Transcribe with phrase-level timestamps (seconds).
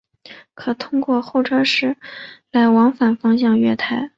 [0.55, 1.95] 可通过候车室
[2.51, 4.09] 来往反方向月台。